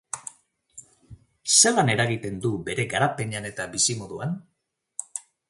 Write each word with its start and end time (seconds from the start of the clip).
Zelan 1.55 1.91
eragiten 1.95 2.41
du 2.47 2.51
bere 2.71 2.87
garapenean 2.95 3.47
eta 3.51 3.69
bizimoduan? 3.77 4.35